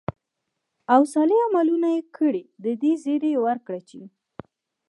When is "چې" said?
3.89-4.01